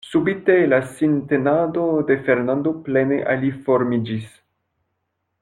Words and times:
Subite 0.09 0.53
la 0.69 0.77
sintenado 0.93 1.83
de 2.07 2.17
Fernando 2.29 2.73
plene 2.89 3.21
aliformiĝis. 3.35 4.27